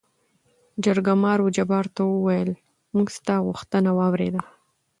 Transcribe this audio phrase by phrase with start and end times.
[0.83, 2.51] جرګمارو جبار ته ووېل:
[2.95, 4.41] موږ ستا غوښتنه وارېده.